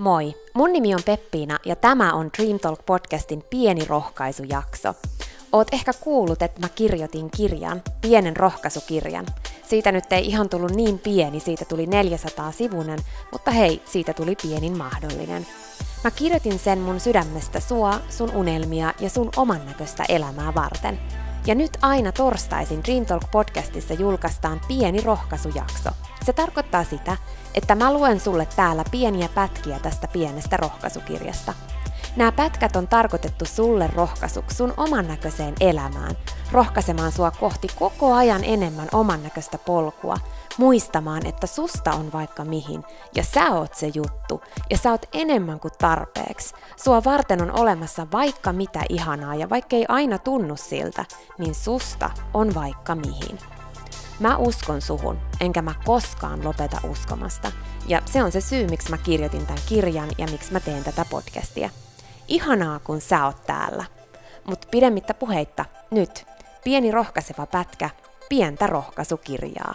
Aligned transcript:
Moi, 0.00 0.34
mun 0.54 0.72
nimi 0.72 0.94
on 0.94 1.02
Peppiina 1.04 1.58
ja 1.66 1.76
tämä 1.76 2.12
on 2.12 2.30
Dream 2.38 2.58
Talk 2.58 2.86
podcastin 2.86 3.44
pieni 3.50 3.84
rohkaisujakso. 3.84 4.94
Oot 5.52 5.68
ehkä 5.72 5.92
kuullut, 6.00 6.42
että 6.42 6.60
mä 6.60 6.68
kirjoitin 6.68 7.30
kirjan, 7.30 7.82
pienen 8.00 8.36
rohkaisukirjan. 8.36 9.26
Siitä 9.68 9.92
nyt 9.92 10.12
ei 10.12 10.26
ihan 10.26 10.48
tullut 10.48 10.70
niin 10.70 10.98
pieni, 10.98 11.40
siitä 11.40 11.64
tuli 11.64 11.86
400 11.86 12.52
sivunen, 12.52 12.98
mutta 13.32 13.50
hei, 13.50 13.82
siitä 13.84 14.12
tuli 14.12 14.36
pienin 14.42 14.78
mahdollinen. 14.78 15.46
Mä 16.04 16.10
kirjoitin 16.10 16.58
sen 16.58 16.78
mun 16.78 17.00
sydämestä 17.00 17.60
sua, 17.60 18.00
sun 18.08 18.34
unelmia 18.34 18.94
ja 19.00 19.10
sun 19.10 19.30
oman 19.36 19.66
näköistä 19.66 20.04
elämää 20.08 20.54
varten. 20.54 21.00
Ja 21.46 21.54
nyt 21.54 21.78
aina 21.82 22.12
torstaisin 22.12 22.84
Dream 22.84 23.06
Talk 23.06 23.22
podcastissa 23.32 23.94
julkaistaan 23.94 24.60
pieni 24.68 25.00
rohkaisujakso. 25.00 25.90
Se 26.30 26.34
tarkoittaa 26.34 26.84
sitä, 26.84 27.16
että 27.54 27.74
mä 27.74 27.92
luen 27.92 28.20
sulle 28.20 28.48
täällä 28.56 28.84
pieniä 28.90 29.28
pätkiä 29.34 29.78
tästä 29.78 30.08
pienestä 30.08 30.56
rohkaisukirjasta. 30.56 31.54
Nämä 32.16 32.32
pätkät 32.32 32.76
on 32.76 32.88
tarkoitettu 32.88 33.44
sulle 33.44 33.90
rohkaisuksi 33.94 34.56
sun 34.56 34.74
oman 34.76 35.08
näköiseen 35.08 35.54
elämään, 35.60 36.16
rohkaisemaan 36.52 37.12
sua 37.12 37.30
kohti 37.30 37.68
koko 37.78 38.14
ajan 38.14 38.44
enemmän 38.44 38.88
oman 38.92 39.22
näköistä 39.22 39.58
polkua, 39.58 40.16
muistamaan, 40.58 41.26
että 41.26 41.46
susta 41.46 41.92
on 41.92 42.12
vaikka 42.12 42.44
mihin, 42.44 42.84
ja 43.14 43.24
sä 43.24 43.50
oot 43.50 43.74
se 43.74 43.90
juttu, 43.94 44.42
ja 44.70 44.78
sä 44.78 44.90
oot 44.90 45.06
enemmän 45.12 45.60
kuin 45.60 45.72
tarpeeksi. 45.78 46.54
Sua 46.76 47.04
varten 47.04 47.42
on 47.42 47.60
olemassa 47.60 48.06
vaikka 48.12 48.52
mitä 48.52 48.80
ihanaa, 48.88 49.34
ja 49.34 49.50
vaikka 49.50 49.76
ei 49.76 49.84
aina 49.88 50.18
tunnu 50.18 50.56
siltä, 50.56 51.04
niin 51.38 51.54
susta 51.54 52.10
on 52.34 52.54
vaikka 52.54 52.94
mihin. 52.94 53.59
Mä 54.20 54.36
uskon 54.36 54.80
suhun, 54.80 55.18
enkä 55.40 55.62
mä 55.62 55.74
koskaan 55.84 56.44
lopeta 56.44 56.80
uskomasta. 56.90 57.52
Ja 57.86 58.02
se 58.06 58.22
on 58.22 58.32
se 58.32 58.40
syy, 58.40 58.66
miksi 58.66 58.90
mä 58.90 58.98
kirjoitin 58.98 59.46
tämän 59.46 59.62
kirjan 59.68 60.08
ja 60.18 60.26
miksi 60.30 60.52
mä 60.52 60.60
teen 60.60 60.84
tätä 60.84 61.04
podcastia. 61.10 61.70
Ihanaa, 62.28 62.78
kun 62.78 63.00
sä 63.00 63.26
oot 63.26 63.46
täällä. 63.46 63.84
Mutta 64.44 64.68
pidemmittä 64.70 65.14
puheitta, 65.14 65.64
nyt 65.90 66.26
pieni 66.64 66.90
rohkaiseva 66.90 67.46
pätkä, 67.46 67.90
pientä 68.28 68.66
rohkaisukirjaa. 68.66 69.74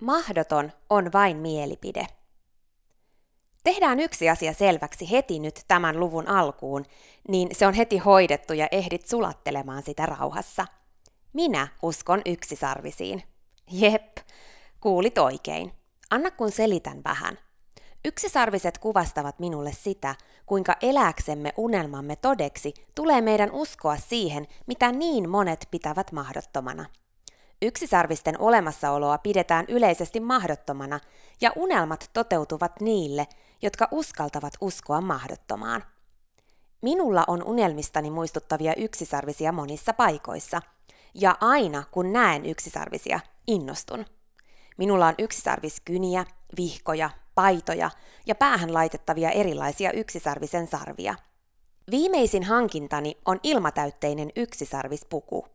Mahdoton 0.00 0.72
on 0.90 1.12
vain 1.12 1.36
mielipide. 1.36 2.06
Tehdään 3.68 4.00
yksi 4.00 4.30
asia 4.30 4.52
selväksi 4.52 5.10
heti 5.10 5.38
nyt 5.38 5.64
tämän 5.68 6.00
luvun 6.00 6.28
alkuun, 6.28 6.84
niin 7.28 7.48
se 7.52 7.66
on 7.66 7.74
heti 7.74 7.98
hoidettu 7.98 8.52
ja 8.52 8.68
ehdit 8.70 9.06
sulattelemaan 9.06 9.82
sitä 9.82 10.06
rauhassa. 10.06 10.66
Minä 11.32 11.68
uskon 11.82 12.22
yksisarvisiin. 12.26 13.22
Jep, 13.70 14.16
kuulit 14.80 15.18
oikein. 15.18 15.72
Anna 16.10 16.30
kun 16.30 16.50
selitän 16.50 17.00
vähän. 17.04 17.38
Yksisarviset 18.04 18.78
kuvastavat 18.78 19.38
minulle 19.38 19.72
sitä, 19.72 20.14
kuinka 20.46 20.76
eläksemme 20.82 21.52
unelmamme 21.56 22.16
todeksi 22.16 22.74
tulee 22.94 23.20
meidän 23.20 23.52
uskoa 23.52 23.96
siihen, 23.96 24.46
mitä 24.66 24.92
niin 24.92 25.30
monet 25.30 25.68
pitävät 25.70 26.12
mahdottomana. 26.12 26.84
Yksisarvisten 27.62 28.40
olemassaoloa 28.40 29.18
pidetään 29.18 29.64
yleisesti 29.68 30.20
mahdottomana, 30.20 31.00
ja 31.40 31.52
unelmat 31.56 32.10
toteutuvat 32.12 32.80
niille, 32.80 33.26
jotka 33.62 33.88
uskaltavat 33.90 34.54
uskoa 34.60 35.00
mahdottomaan. 35.00 35.84
Minulla 36.82 37.24
on 37.26 37.44
unelmistani 37.44 38.10
muistuttavia 38.10 38.74
yksisarvisia 38.76 39.52
monissa 39.52 39.92
paikoissa, 39.92 40.62
ja 41.14 41.36
aina 41.40 41.84
kun 41.90 42.12
näen 42.12 42.46
yksisarvisia, 42.46 43.20
innostun. 43.46 44.04
Minulla 44.78 45.06
on 45.06 45.14
yksisarviskyniä, 45.18 46.24
vihkoja, 46.56 47.10
paitoja 47.34 47.90
ja 48.26 48.34
päähän 48.34 48.74
laitettavia 48.74 49.30
erilaisia 49.30 49.92
yksisarvisen 49.92 50.66
sarvia. 50.66 51.14
Viimeisin 51.90 52.42
hankintani 52.42 53.16
on 53.24 53.40
ilmatäytteinen 53.42 54.30
yksisarvispuku. 54.36 55.46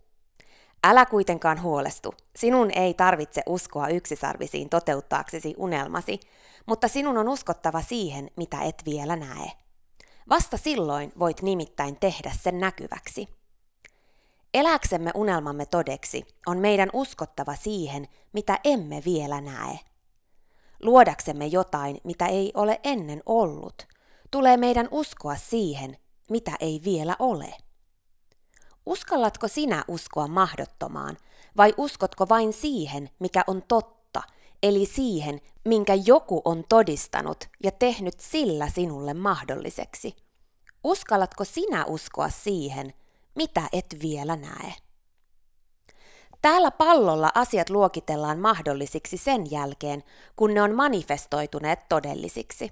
Älä 0.83 1.05
kuitenkaan 1.05 1.61
huolestu. 1.61 2.13
Sinun 2.35 2.71
ei 2.71 2.93
tarvitse 2.93 3.41
uskoa 3.45 3.87
yksisarvisiin 3.87 4.69
toteuttaaksesi 4.69 5.53
unelmasi, 5.57 6.19
mutta 6.65 6.87
sinun 6.87 7.17
on 7.17 7.29
uskottava 7.29 7.81
siihen, 7.81 8.31
mitä 8.35 8.61
et 8.61 8.83
vielä 8.85 9.15
näe. 9.15 9.51
Vasta 10.29 10.57
silloin 10.57 11.11
voit 11.19 11.41
nimittäin 11.41 11.99
tehdä 11.99 12.31
sen 12.41 12.59
näkyväksi. 12.59 13.27
Eläksemme 14.53 15.11
unelmamme 15.15 15.65
todeksi 15.65 16.25
on 16.47 16.57
meidän 16.57 16.89
uskottava 16.93 17.55
siihen, 17.55 18.07
mitä 18.33 18.59
emme 18.63 19.01
vielä 19.05 19.41
näe. 19.41 19.79
Luodaksemme 20.81 21.45
jotain, 21.45 21.97
mitä 22.03 22.25
ei 22.25 22.51
ole 22.53 22.79
ennen 22.83 23.23
ollut, 23.25 23.87
tulee 24.31 24.57
meidän 24.57 24.87
uskoa 24.91 25.35
siihen, 25.35 25.97
mitä 26.29 26.51
ei 26.59 26.81
vielä 26.85 27.15
ole. 27.19 27.53
Uskallatko 28.85 29.47
sinä 29.47 29.83
uskoa 29.87 30.27
mahdottomaan, 30.27 31.17
vai 31.57 31.73
uskotko 31.77 32.29
vain 32.29 32.53
siihen, 32.53 33.09
mikä 33.19 33.43
on 33.47 33.63
totta, 33.67 34.02
eli 34.63 34.85
siihen, 34.85 35.41
minkä 35.65 35.93
joku 36.05 36.41
on 36.45 36.63
todistanut 36.69 37.49
ja 37.63 37.71
tehnyt 37.71 38.19
sillä 38.19 38.69
sinulle 38.69 39.13
mahdolliseksi? 39.13 40.15
Uskallatko 40.83 41.43
sinä 41.43 41.85
uskoa 41.85 42.29
siihen, 42.29 42.93
mitä 43.35 43.61
et 43.73 43.85
vielä 44.01 44.35
näe? 44.35 44.73
Täällä 46.41 46.71
pallolla 46.71 47.31
asiat 47.35 47.69
luokitellaan 47.69 48.39
mahdollisiksi 48.39 49.17
sen 49.17 49.51
jälkeen, 49.51 50.03
kun 50.35 50.53
ne 50.53 50.61
on 50.61 50.75
manifestoituneet 50.75 51.79
todellisiksi. 51.89 52.71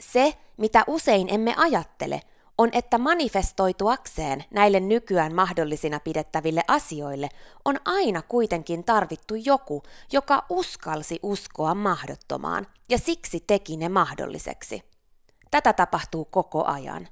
Se, 0.00 0.34
mitä 0.56 0.84
usein 0.86 1.34
emme 1.34 1.54
ajattele, 1.56 2.20
on, 2.62 2.68
että 2.72 2.98
manifestoituakseen 2.98 4.44
näille 4.50 4.80
nykyään 4.80 5.34
mahdollisina 5.34 6.00
pidettäville 6.00 6.62
asioille 6.68 7.28
on 7.64 7.76
aina 7.84 8.22
kuitenkin 8.22 8.84
tarvittu 8.84 9.34
joku, 9.34 9.82
joka 10.12 10.44
uskalsi 10.48 11.18
uskoa 11.22 11.74
mahdottomaan 11.74 12.66
ja 12.88 12.98
siksi 12.98 13.44
teki 13.46 13.76
ne 13.76 13.88
mahdolliseksi. 13.88 14.82
Tätä 15.50 15.72
tapahtuu 15.72 16.24
koko 16.24 16.64
ajan. 16.64 17.08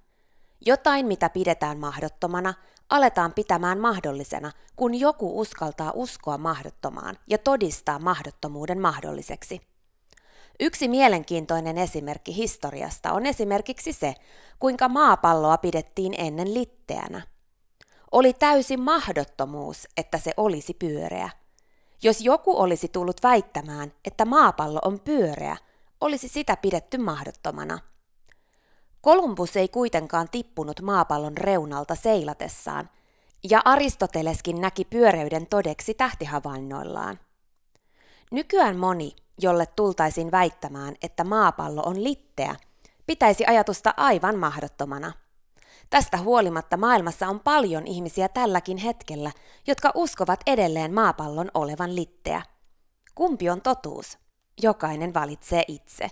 Jotain, 0.67 1.07
mitä 1.07 1.29
pidetään 1.29 1.79
mahdottomana, 1.79 2.55
aletaan 2.91 3.33
pitämään 3.33 3.79
mahdollisena, 3.79 4.53
kun 4.77 4.95
joku 4.95 5.41
uskaltaa 5.41 5.93
uskoa 5.95 6.39
mahdottomaan 6.39 7.17
ja 7.27 7.39
todistaa 7.39 7.99
mahdottomuuden 7.99 8.81
mahdolliseksi. 8.81 9.70
Yksi 10.63 10.89
mielenkiintoinen 10.89 11.79
esimerkki 11.79 12.37
historiasta 12.37 13.13
on 13.13 13.27
esimerkiksi 13.27 13.93
se, 13.93 14.15
kuinka 14.59 14.89
maapalloa 14.89 15.59
pidettiin 15.59 16.15
ennen 16.19 16.55
litteänä. 16.55 17.23
Oli 18.13 18.33
täysi 18.33 18.77
mahdottomuus, 18.77 19.89
että 19.97 20.19
se 20.19 20.33
olisi 20.37 20.75
pyöreä. 20.75 21.31
Jos 22.03 22.21
joku 22.21 22.61
olisi 22.61 22.89
tullut 22.89 23.23
väittämään, 23.23 23.93
että 24.05 24.25
maapallo 24.25 24.79
on 24.85 25.01
pyöreä, 25.01 25.57
olisi 26.01 26.29
sitä 26.29 26.57
pidetty 26.57 26.99
mahdottomana. 26.99 27.79
Kolumbus 29.01 29.57
ei 29.57 29.69
kuitenkaan 29.69 30.29
tippunut 30.31 30.81
maapallon 30.81 31.37
reunalta 31.37 31.95
seilatessaan, 31.95 32.91
ja 33.51 33.63
Aristoteleskin 33.65 34.61
näki 34.61 34.85
pyöreyden 34.85 35.47
todeksi 35.47 35.95
tähtihavainnoillaan. 35.95 37.19
Nykyään 38.31 38.77
moni, 38.77 39.17
jolle 39.43 39.67
tultaisiin 39.67 40.31
väittämään, 40.31 40.95
että 41.03 41.25
maapallo 41.25 41.83
on 41.83 42.05
litteä, 42.05 42.57
pitäisi 43.07 43.47
ajatusta 43.47 43.95
aivan 43.97 44.39
mahdottomana. 44.39 45.13
Tästä 45.91 46.19
huolimatta 46.19 46.77
maailmassa 46.77 47.29
on 47.29 47.41
paljon 47.41 47.87
ihmisiä 47.87 48.29
tälläkin 48.29 48.77
hetkellä, 48.77 49.33
jotka 49.67 49.93
uskovat 49.95 50.41
edelleen 50.47 50.95
maapallon 50.95 51.51
olevan 51.55 51.97
litteä. 51.97 52.43
Kumpi 53.15 53.51
on 53.51 53.61
totuus? 53.61 54.19
Jokainen 54.63 55.15
valitsee 55.15 55.65
itse. 55.69 56.11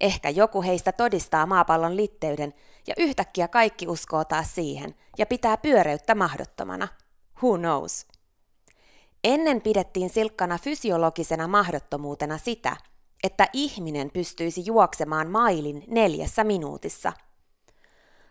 Ehkä 0.00 0.30
joku 0.30 0.62
heistä 0.62 0.92
todistaa 0.92 1.46
maapallon 1.46 1.96
litteyden 1.96 2.54
ja 2.86 2.94
yhtäkkiä 2.98 3.48
kaikki 3.48 3.88
uskoo 3.88 4.24
taas 4.24 4.54
siihen 4.54 4.94
ja 5.18 5.26
pitää 5.26 5.56
pyöreyttä 5.56 6.14
mahdottomana. 6.14 6.88
Who 7.42 7.58
knows? 7.58 8.06
Ennen 9.24 9.60
pidettiin 9.60 10.10
silkkana 10.10 10.58
fysiologisena 10.58 11.48
mahdottomuutena 11.48 12.38
sitä, 12.38 12.76
että 13.22 13.48
ihminen 13.52 14.10
pystyisi 14.10 14.62
juoksemaan 14.66 15.30
mailin 15.30 15.84
neljässä 15.88 16.44
minuutissa. 16.44 17.12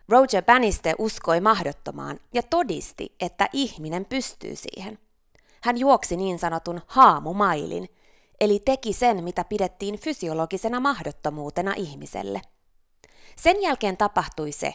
Roger 0.08 0.44
Bannister 0.44 0.94
uskoi 0.98 1.40
mahdottomaan 1.40 2.20
ja 2.34 2.42
todisti, 2.42 3.14
että 3.20 3.48
ihminen 3.52 4.04
pystyy 4.04 4.56
siihen. 4.56 4.98
Hän 5.62 5.78
juoksi 5.78 6.16
niin 6.16 6.38
sanotun 6.38 6.80
haamumailin, 6.86 7.88
eli 8.40 8.62
teki 8.64 8.92
sen, 8.92 9.24
mitä 9.24 9.44
pidettiin 9.44 9.98
fysiologisena 9.98 10.80
mahdottomuutena 10.80 11.74
ihmiselle. 11.76 12.40
Sen 13.36 13.62
jälkeen 13.62 13.96
tapahtui 13.96 14.52
se, 14.52 14.74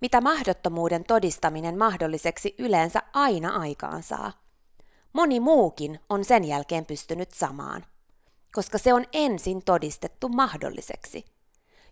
mitä 0.00 0.20
mahdottomuuden 0.20 1.04
todistaminen 1.04 1.78
mahdolliseksi 1.78 2.54
yleensä 2.58 3.02
aina 3.12 3.56
aikaansaa– 3.56 4.32
Moni 5.12 5.40
muukin 5.40 6.00
on 6.08 6.24
sen 6.24 6.44
jälkeen 6.44 6.86
pystynyt 6.86 7.30
samaan. 7.30 7.84
koska 8.54 8.78
se 8.78 8.94
on 8.94 9.04
ensin 9.12 9.62
todistettu 9.64 10.28
mahdolliseksi. 10.28 11.24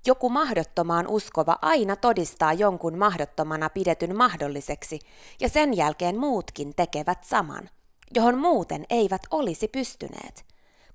Joku 0.06 0.28
mahdottomaan 0.30 1.06
uskova 1.08 1.58
aina 1.62 1.96
todistaa 1.96 2.52
jonkun 2.52 2.98
mahdottomana 2.98 3.70
pidetyn 3.70 4.16
mahdolliseksi, 4.16 4.98
ja 5.40 5.48
sen 5.48 5.76
jälkeen 5.76 6.18
muutkin 6.18 6.74
tekevät 6.74 7.24
saman, 7.24 7.70
johon 8.14 8.38
muuten 8.38 8.86
eivät 8.90 9.22
olisi 9.30 9.68
pystyneet, 9.68 10.44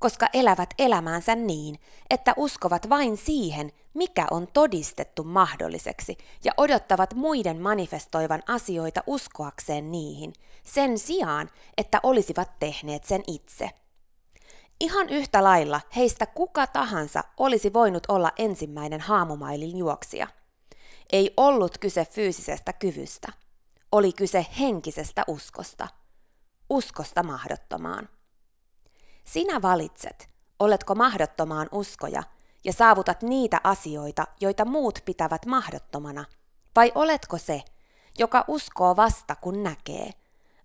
koska 0.01 0.27
elävät 0.33 0.69
elämäänsä 0.79 1.35
niin, 1.35 1.79
että 2.09 2.33
uskovat 2.37 2.89
vain 2.89 3.17
siihen, 3.17 3.71
mikä 3.93 4.27
on 4.31 4.47
todistettu 4.53 5.23
mahdolliseksi, 5.23 6.17
ja 6.43 6.51
odottavat 6.57 7.13
muiden 7.13 7.61
manifestoivan 7.61 8.43
asioita 8.47 9.03
uskoakseen 9.07 9.91
niihin, 9.91 10.33
sen 10.63 10.97
sijaan, 10.99 11.49
että 11.77 11.99
olisivat 12.03 12.59
tehneet 12.59 13.03
sen 13.03 13.23
itse. 13.27 13.69
Ihan 14.79 15.09
yhtä 15.09 15.43
lailla 15.43 15.81
heistä 15.95 16.25
kuka 16.25 16.67
tahansa 16.67 17.23
olisi 17.37 17.73
voinut 17.73 18.03
olla 18.07 18.31
ensimmäinen 18.37 19.01
haamumailin 19.01 19.77
juoksija. 19.77 20.27
Ei 21.11 21.33
ollut 21.37 21.77
kyse 21.77 22.05
fyysisestä 22.05 22.73
kyvystä. 22.73 23.33
Oli 23.91 24.13
kyse 24.13 24.45
henkisestä 24.59 25.23
uskosta. 25.27 25.87
Uskosta 26.69 27.23
mahdottomaan. 27.23 28.09
Sinä 29.23 29.61
valitset, 29.61 30.29
oletko 30.59 30.95
mahdottomaan 30.95 31.67
uskoja 31.71 32.23
ja 32.63 32.73
saavutat 32.73 33.21
niitä 33.23 33.61
asioita, 33.63 34.27
joita 34.41 34.65
muut 34.65 34.99
pitävät 35.05 35.45
mahdottomana, 35.45 36.25
vai 36.75 36.91
oletko 36.95 37.37
se, 37.37 37.61
joka 38.17 38.45
uskoo 38.47 38.95
vasta 38.95 39.35
kun 39.35 39.63
näkee, 39.63 40.11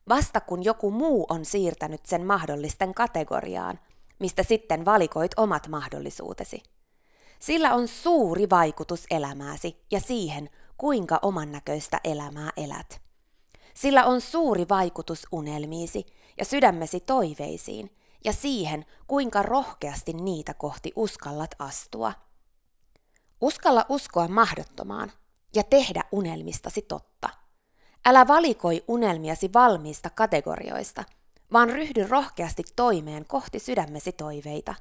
vasta 0.09 0.41
kun 0.41 0.65
joku 0.65 0.91
muu 0.91 1.27
on 1.29 1.45
siirtänyt 1.45 2.07
sen 2.07 2.27
mahdollisten 2.27 2.95
kategoriaan, 2.95 3.79
mistä 4.19 4.43
sitten 4.43 4.85
valikoit 4.85 5.33
omat 5.37 5.69
mahdollisuutesi. 5.69 6.63
Sillä 7.39 7.75
on 7.75 7.89
suuri 7.89 8.51
vaikutus 8.51 9.07
elämääsi 9.11 9.85
ja 9.91 10.01
siihen, 10.01 10.51
kuinka 10.79 11.19
oman 11.23 11.53
näköistä 11.53 12.01
elämää 12.05 12.51
elät. 12.57 13.01
Sillä 13.75 14.05
on 14.05 14.21
suuri 14.21 14.67
vaikutus 14.69 15.27
unelmiisi 15.33 16.07
ja 16.39 16.45
sydämesi 16.45 17.01
toiveisiin 17.01 17.91
ja 18.27 18.33
siihen, 18.33 18.85
kuinka 19.07 19.43
rohkeasti 19.43 20.13
niitä 20.13 20.55
kohti 20.55 20.93
uskallat 20.97 21.51
astua. 21.59 22.13
Uskalla 23.41 23.87
uskoa 23.89 24.29
mahdottomaan 24.29 25.13
ja 25.55 25.63
tehdä 25.63 26.03
unelmistasi 26.13 26.83
totta. 26.83 27.29
Älä 28.05 28.27
valikoi 28.27 28.85
unelmiasi 28.89 29.51
valmiista 29.53 30.11
kategorioista– 30.11 31.05
vaan 31.53 31.71
ryhdy 31.71 32.07
rohkeasti 32.07 32.63
toimeen 32.77 33.27
kohti 33.27 33.59
sydämesi 33.59 34.13
toiveita. 34.13 34.75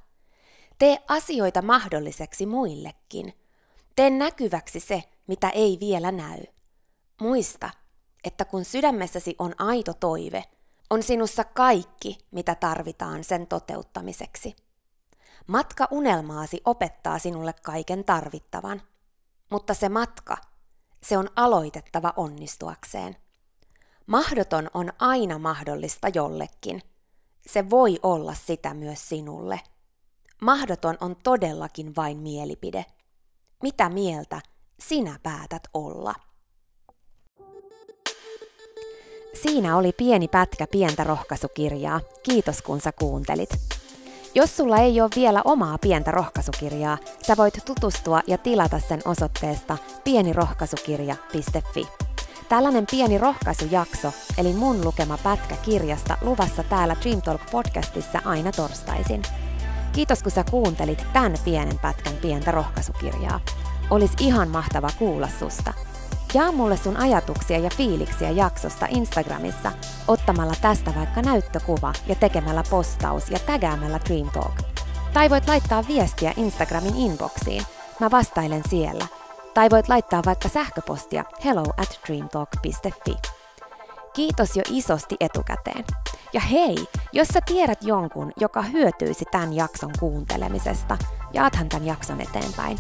Tee 0.80 0.98
asioita 1.08 1.62
mahdolliseksi 1.62 2.46
muillekin. 2.46 3.34
Tee 3.96 4.10
näkyväksi 4.10 4.80
se, 4.80 5.04
mitä 5.28 5.50
ei 5.50 5.78
vielä 5.80 6.12
näy. 6.12 6.44
Muista, 7.22 7.70
että 8.24 8.46
kun 8.46 8.66
sydämessäsi 8.66 9.36
on 9.40 9.54
aito 9.58 9.94
toive, 9.94 10.44
sinussa 11.04 11.44
kaikki, 11.44 12.18
mitä 12.32 12.56
tarvitaan 12.56 13.24
sen 13.24 13.48
toteuttamiseksi. 13.48 14.56
Matka 15.48 15.88
unelmaasi 15.92 16.62
opettaa 16.66 17.20
sinulle 17.20 17.54
kaiken 17.54 18.04
tarvittavan, 18.04 18.82
mutta 19.52 19.74
se 19.74 19.90
matka, 19.90 20.38
se 21.04 21.18
on 21.18 21.30
aloitettava 21.36 22.14
onnistuakseen. 22.16 23.16
Mahdoton 24.08 24.70
on 24.74 24.94
aina 25.00 25.40
mahdollista 25.40 26.08
jollekin. 26.14 26.82
Se 27.48 27.70
voi 27.70 28.00
olla 28.04 28.34
sitä 28.34 28.74
myös 28.74 29.10
sinulle. 29.10 29.60
Mahdoton 30.42 30.98
on 31.02 31.16
todellakin 31.16 31.96
vain 31.96 32.18
mielipide. 32.18 32.86
Mitä 33.64 33.90
mieltä 33.90 34.42
sinä 34.80 35.20
päätät 35.24 35.64
olla? 35.74 36.14
Siinä 39.42 39.78
oli 39.78 39.92
pieni 39.92 40.28
pätkä 40.28 40.68
pientä 40.68 41.04
rohkaisukirjaa. 41.04 42.02
Kiitos 42.24 42.62
kun 42.62 42.82
sä 42.82 42.92
kuuntelit. 42.92 43.50
Jos 44.36 44.58
sulla 44.58 44.78
ei 44.78 45.02
ole 45.02 45.10
vielä 45.16 45.42
omaa 45.46 45.78
pientä 45.78 46.12
rohkaisukirjaa, 46.12 46.98
sä 47.28 47.38
voit 47.38 47.54
tutustua 47.66 48.22
ja 48.28 48.38
tilata 48.38 48.80
sen 48.80 49.02
osoitteesta 49.06 49.78
pienirohkaisukirja.fi. 50.04 51.88
Tällainen 52.50 52.86
pieni 52.92 53.18
rohkaisujakso, 53.18 54.14
eli 54.38 54.54
mun 54.54 54.86
lukema 54.86 55.18
pätkä 55.24 55.56
kirjasta 55.56 56.18
luvassa 56.22 56.64
täällä 56.64 56.96
Dream 57.02 57.22
Talk 57.22 57.42
podcastissa 57.52 58.22
aina 58.26 58.52
torstaisin. 58.52 59.22
Kiitos 59.94 60.24
kun 60.24 60.32
sä 60.32 60.44
kuuntelit 60.52 61.04
tämän 61.14 61.36
pienen 61.46 61.80
pätkän 61.80 62.16
pientä 62.22 62.52
rohkaisukirjaa. 62.52 63.40
Olis 63.90 64.12
ihan 64.20 64.50
mahtava 64.50 64.90
kuulla 65.00 65.30
susta. 65.40 65.74
Jaa 66.36 66.52
mulle 66.52 66.78
sun 66.78 66.98
ajatuksia 66.98 67.58
ja 67.58 67.70
fiiliksiä 67.78 68.30
jaksosta 68.30 68.88
Instagramissa 68.90 69.72
ottamalla 70.08 70.54
tästä 70.62 70.96
vaikka 70.96 71.22
näyttökuva 71.22 71.94
ja 72.08 72.16
tekemällä 72.16 72.64
postaus 72.70 73.30
ja 73.30 73.40
tägäämällä 73.40 74.00
Dream 74.10 74.30
Talk. 74.30 74.56
Tai 75.14 75.30
voit 75.30 75.48
laittaa 75.48 75.84
viestiä 75.88 76.34
Instagramin 76.38 76.96
inboxiin. 76.96 77.64
Mä 78.00 78.12
vastailen 78.12 78.62
siellä– 78.70 79.08
tai 79.56 79.70
voit 79.70 79.90
laittaa 79.90 80.22
vaikka 80.26 80.50
sähköpostia 80.50 81.24
hello 81.46 81.64
at 81.78 82.00
dreamtalk.fi. 82.08 83.16
Kiitos 84.14 84.56
jo 84.56 84.64
isosti 84.70 85.16
etukäteen. 85.20 85.86
Ja 86.34 86.40
hei, 86.40 86.76
jos 87.14 87.28
sä 87.28 87.40
tiedät 87.46 87.84
jonkun, 87.84 88.32
joka 88.40 88.62
hyötyisi 88.62 89.26
tämän 89.32 89.54
jakson 89.54 89.92
kuuntelemisesta, 90.00 90.98
jaathan 91.34 91.70
tämän 91.70 91.86
jakson 91.86 92.22
eteenpäin. 92.22 92.78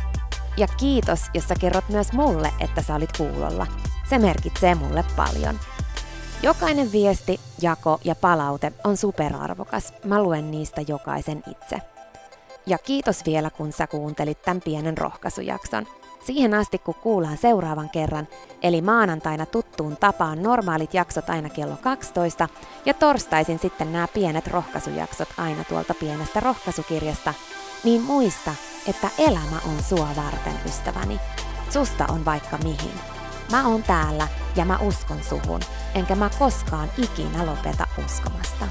Ja 0.57 0.67
kiitos, 0.67 1.19
jos 1.33 1.47
sä 1.47 1.55
kerrot 1.59 1.89
myös 1.89 2.11
mulle, 2.13 2.53
että 2.59 2.81
sä 2.81 2.95
olit 2.95 3.17
kuulolla. 3.17 3.67
Se 4.09 4.19
merkitsee 4.19 4.75
mulle 4.75 5.03
paljon. 5.15 5.59
Jokainen 6.43 6.91
viesti, 6.91 7.39
jako 7.61 7.99
ja 8.03 8.15
palaute 8.15 8.73
on 8.83 8.97
superarvokas. 8.97 9.93
Mä 10.03 10.23
luen 10.23 10.51
niistä 10.51 10.81
jokaisen 10.87 11.43
itse. 11.51 11.81
Ja 12.65 12.77
kiitos 12.77 13.25
vielä, 13.25 13.49
kun 13.49 13.71
sä 13.71 13.87
kuuntelit 13.87 14.41
tämän 14.41 14.61
pienen 14.61 14.97
rohkaisujakson. 14.97 15.87
Siihen 16.25 16.53
asti, 16.53 16.77
kun 16.77 16.95
kuullaan 16.95 17.37
seuraavan 17.37 17.89
kerran, 17.89 18.27
eli 18.63 18.81
maanantaina 18.81 19.45
tuttuun 19.45 19.97
tapaan 19.97 20.43
normaalit 20.43 20.93
jaksot 20.93 21.29
aina 21.29 21.49
kello 21.49 21.77
12 21.81 22.49
ja 22.85 22.93
torstaisin 22.93 23.59
sitten 23.59 23.93
nämä 23.93 24.07
pienet 24.13 24.47
rohkaisujaksot 24.47 25.29
aina 25.37 25.63
tuolta 25.63 25.93
pienestä 25.93 26.39
rohkaisukirjasta, 26.39 27.33
niin 27.83 28.01
muista, 28.01 28.51
että 28.87 29.09
elämä 29.17 29.59
on 29.65 29.83
sua 29.83 30.09
varten, 30.15 30.59
ystäväni. 30.65 31.19
Susta 31.69 32.05
on 32.09 32.25
vaikka 32.25 32.57
mihin. 32.57 32.99
Mä 33.51 33.67
oon 33.67 33.83
täällä 33.83 34.27
ja 34.55 34.65
mä 34.65 34.77
uskon 34.77 35.23
suhun, 35.23 35.59
enkä 35.95 36.15
mä 36.15 36.29
koskaan 36.39 36.91
ikinä 36.97 37.45
lopeta 37.45 37.87
uskomasta. 38.05 38.67